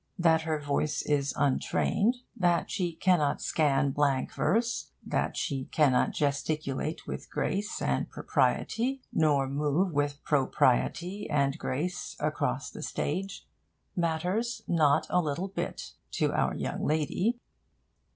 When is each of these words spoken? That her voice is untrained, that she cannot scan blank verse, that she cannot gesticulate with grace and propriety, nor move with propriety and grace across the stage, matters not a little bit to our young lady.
That 0.17 0.41
her 0.49 0.59
voice 0.59 1.03
is 1.03 1.31
untrained, 1.37 2.15
that 2.35 2.71
she 2.71 2.93
cannot 2.93 3.39
scan 3.39 3.91
blank 3.91 4.33
verse, 4.33 4.89
that 5.05 5.37
she 5.37 5.65
cannot 5.65 6.09
gesticulate 6.09 7.05
with 7.05 7.29
grace 7.29 7.79
and 7.83 8.09
propriety, 8.09 9.03
nor 9.13 9.47
move 9.47 9.91
with 9.93 10.23
propriety 10.23 11.29
and 11.29 11.55
grace 11.59 12.15
across 12.19 12.71
the 12.71 12.81
stage, 12.81 13.47
matters 13.95 14.63
not 14.67 15.05
a 15.11 15.21
little 15.21 15.49
bit 15.49 15.91
to 16.13 16.33
our 16.33 16.55
young 16.55 16.83
lady. 16.83 17.37